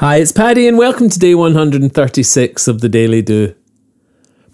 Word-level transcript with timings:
Hi, 0.00 0.16
it's 0.16 0.30
Paddy, 0.30 0.68
and 0.68 0.76
welcome 0.76 1.08
to 1.08 1.18
day 1.18 1.34
136 1.34 2.68
of 2.68 2.82
the 2.82 2.88
Daily 2.90 3.22
Do. 3.22 3.54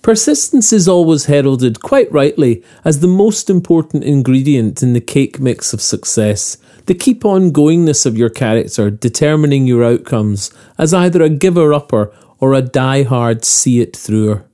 Persistence 0.00 0.72
is 0.72 0.86
always 0.86 1.24
heralded, 1.24 1.82
quite 1.82 2.12
rightly, 2.12 2.62
as 2.84 3.00
the 3.00 3.08
most 3.08 3.50
important 3.50 4.04
ingredient 4.04 4.84
in 4.84 4.92
the 4.92 5.00
cake 5.00 5.40
mix 5.40 5.72
of 5.72 5.80
success. 5.80 6.58
The 6.86 6.94
keep 6.94 7.24
on 7.24 7.50
goingness 7.50 8.06
of 8.06 8.16
your 8.16 8.30
character 8.30 8.88
determining 8.88 9.66
your 9.66 9.82
outcomes 9.82 10.52
as 10.78 10.94
either 10.94 11.24
a 11.24 11.28
giver 11.28 11.74
upper 11.74 12.14
or 12.38 12.54
a 12.54 12.62
die 12.62 13.02
hard 13.02 13.44
see 13.44 13.80
it 13.80 13.96
througher. 13.96 14.44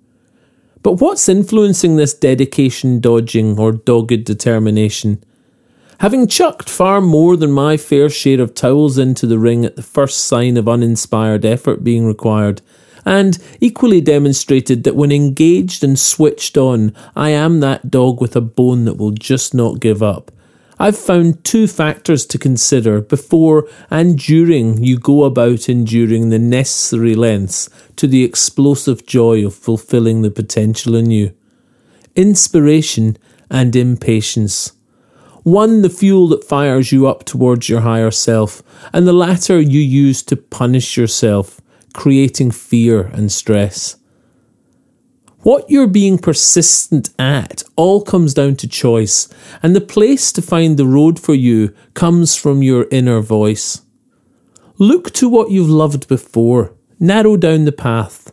But 0.83 1.03
what's 1.03 1.29
influencing 1.29 1.97
this 1.97 2.15
dedication 2.15 3.01
dodging 3.01 3.59
or 3.59 3.73
dogged 3.73 4.25
determination? 4.25 5.23
Having 5.99 6.29
chucked 6.29 6.71
far 6.71 7.01
more 7.01 7.37
than 7.37 7.51
my 7.51 7.77
fair 7.77 8.09
share 8.09 8.41
of 8.41 8.55
towels 8.55 8.99
into 8.99 9.27
the 9.27 9.39
ring 9.39 9.65
at 9.65 9.75
the 9.75 9.83
first 9.83 10.27
sign 10.27 10.57
of 10.57 10.69
uninspired 10.69 11.45
effort 11.45 11.83
being 11.83 12.07
required, 12.07 12.63
and 13.05 13.39
equally 13.61 14.01
demonstrated 14.01 14.85
that 14.85 14.95
when 14.95 15.11
engaged 15.11 15.83
and 15.83 15.99
switched 15.99 16.57
on, 16.57 16.95
I 17.17 17.31
am 17.31 17.59
that 17.61 17.91
dog 17.91 18.21
with 18.21 18.37
a 18.37 18.41
bone 18.41 18.85
that 18.85 18.97
will 18.97 19.11
just 19.11 19.55
not 19.55 19.81
give 19.81 20.01
up. 20.01 20.31
I've 20.79 20.97
found 20.97 21.43
two 21.43 21.67
factors 21.67 22.25
to 22.27 22.39
consider 22.39 23.01
before 23.01 23.69
and 23.91 24.17
during 24.17 24.85
you 24.85 24.97
go 24.97 25.25
about 25.25 25.69
enduring 25.69 26.29
the 26.29 26.39
necessary 26.39 27.17
lengths 27.17 27.69
to 27.97 28.07
the 28.07 28.23
explosive 28.23 29.05
joy 29.05 29.45
of 29.45 29.55
fulfilling 29.55 30.23
the 30.23 30.31
potential 30.31 30.95
in 30.95 31.11
you 31.11 31.35
inspiration 32.15 33.17
and 33.51 33.75
impatience. 33.75 34.73
One, 35.49 35.81
the 35.81 35.89
fuel 35.89 36.29
that 36.29 36.45
fires 36.45 36.93
you 36.93 37.07
up 37.07 37.25
towards 37.25 37.71
your 37.71 37.81
higher 37.81 38.11
self, 38.11 38.63
and 38.93 39.07
the 39.07 39.15
latter 39.15 39.59
you 39.59 39.81
use 39.81 40.23
to 40.25 40.37
punish 40.37 40.99
yourself, 40.99 41.63
creating 41.95 42.51
fear 42.51 43.07
and 43.15 43.33
stress. 43.33 43.97
What 45.39 45.71
you're 45.71 45.87
being 45.87 46.19
persistent 46.19 47.09
at 47.19 47.63
all 47.77 48.03
comes 48.03 48.35
down 48.35 48.57
to 48.57 48.69
choice, 48.69 49.27
and 49.63 49.75
the 49.75 49.81
place 49.81 50.33
to 50.33 50.43
find 50.43 50.77
the 50.77 50.85
road 50.85 51.19
for 51.19 51.33
you 51.35 51.75
comes 51.95 52.37
from 52.37 52.63
your 52.63 52.87
inner 52.91 53.21
voice. 53.21 53.81
Look 54.77 55.13
to 55.13 55.31
what 55.31 55.51
you've 55.51 55.71
loved 55.71 56.09
before, 56.09 56.75
narrow 57.01 57.39
down 57.39 57.65
the 57.65 57.73
path. 57.73 58.31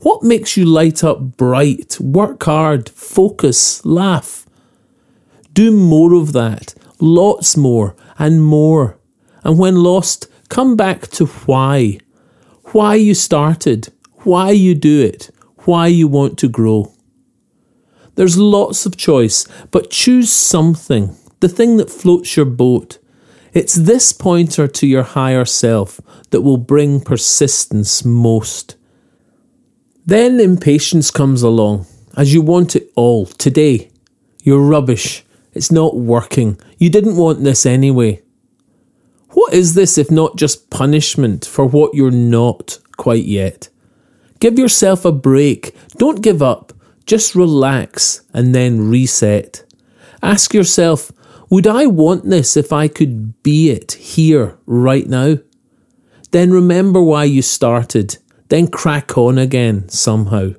What 0.00 0.24
makes 0.24 0.56
you 0.56 0.64
light 0.64 1.04
up 1.04 1.36
bright, 1.36 2.00
work 2.00 2.42
hard, 2.42 2.88
focus, 2.88 3.84
laugh? 3.86 4.45
Do 5.56 5.70
more 5.70 6.12
of 6.12 6.34
that, 6.34 6.74
lots 7.00 7.56
more, 7.56 7.96
and 8.18 8.42
more. 8.42 8.98
And 9.42 9.58
when 9.58 9.76
lost, 9.76 10.26
come 10.50 10.76
back 10.76 11.08
to 11.12 11.24
why. 11.24 11.98
Why 12.72 12.96
you 12.96 13.14
started, 13.14 13.90
why 14.24 14.50
you 14.50 14.74
do 14.74 15.00
it, 15.00 15.30
why 15.64 15.86
you 15.86 16.08
want 16.08 16.36
to 16.40 16.48
grow. 16.48 16.92
There's 18.16 18.36
lots 18.36 18.84
of 18.84 18.98
choice, 18.98 19.48
but 19.70 19.90
choose 19.90 20.30
something, 20.30 21.16
the 21.40 21.48
thing 21.48 21.78
that 21.78 21.88
floats 21.88 22.36
your 22.36 22.44
boat. 22.44 22.98
It's 23.54 23.76
this 23.76 24.12
pointer 24.12 24.68
to 24.68 24.86
your 24.86 25.04
higher 25.04 25.46
self 25.46 26.02
that 26.32 26.42
will 26.42 26.58
bring 26.58 27.00
persistence 27.00 28.04
most. 28.04 28.76
Then 30.04 30.38
impatience 30.38 31.10
comes 31.10 31.42
along, 31.42 31.86
as 32.14 32.34
you 32.34 32.42
want 32.42 32.76
it 32.76 32.92
all 32.94 33.24
today. 33.24 33.90
You're 34.42 34.60
rubbish. 34.60 35.22
It's 35.56 35.72
not 35.72 35.96
working. 35.96 36.60
You 36.76 36.90
didn't 36.90 37.16
want 37.16 37.42
this 37.42 37.64
anyway. 37.64 38.22
What 39.30 39.54
is 39.54 39.72
this 39.74 39.96
if 39.96 40.10
not 40.10 40.36
just 40.36 40.68
punishment 40.68 41.46
for 41.46 41.64
what 41.64 41.94
you're 41.94 42.10
not 42.10 42.78
quite 42.98 43.24
yet? 43.24 43.70
Give 44.38 44.58
yourself 44.58 45.06
a 45.06 45.12
break. 45.12 45.74
Don't 45.96 46.20
give 46.20 46.42
up. 46.42 46.74
Just 47.06 47.34
relax 47.34 48.22
and 48.34 48.54
then 48.54 48.90
reset. 48.90 49.64
Ask 50.22 50.52
yourself, 50.52 51.10
would 51.48 51.66
I 51.66 51.86
want 51.86 52.28
this 52.28 52.54
if 52.56 52.70
I 52.70 52.86
could 52.86 53.42
be 53.42 53.70
it 53.70 53.92
here, 53.92 54.58
right 54.66 55.06
now? 55.06 55.36
Then 56.32 56.50
remember 56.50 57.02
why 57.02 57.24
you 57.24 57.40
started. 57.40 58.18
Then 58.48 58.68
crack 58.68 59.16
on 59.16 59.38
again 59.38 59.88
somehow. 59.88 60.50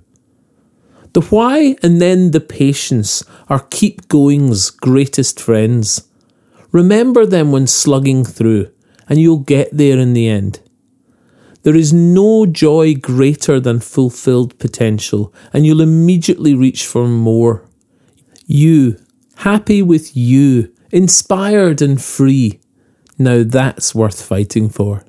The 1.17 1.25
why 1.31 1.75
and 1.81 1.99
then 1.99 2.29
the 2.29 2.39
patience 2.39 3.23
are 3.49 3.65
keep 3.71 4.07
going's 4.07 4.69
greatest 4.69 5.39
friends. 5.39 6.07
Remember 6.71 7.25
them 7.25 7.51
when 7.51 7.65
slugging 7.65 8.23
through, 8.23 8.71
and 9.09 9.19
you'll 9.19 9.39
get 9.39 9.75
there 9.75 9.97
in 9.97 10.13
the 10.13 10.27
end. 10.27 10.59
There 11.63 11.75
is 11.75 11.91
no 11.91 12.45
joy 12.45 12.93
greater 12.93 13.59
than 13.59 13.79
fulfilled 13.79 14.59
potential, 14.59 15.33
and 15.51 15.65
you'll 15.65 15.81
immediately 15.81 16.53
reach 16.53 16.85
for 16.85 17.07
more. 17.07 17.67
You, 18.45 19.03
happy 19.37 19.81
with 19.81 20.15
you, 20.15 20.71
inspired 20.91 21.81
and 21.81 21.99
free. 21.99 22.59
Now 23.17 23.41
that's 23.41 23.95
worth 23.95 24.21
fighting 24.21 24.69
for. 24.69 25.03